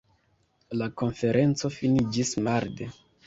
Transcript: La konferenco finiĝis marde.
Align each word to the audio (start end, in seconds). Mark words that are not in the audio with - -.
La 0.81 0.87
konferenco 1.01 1.71
finiĝis 1.75 2.35
marde. 2.49 2.89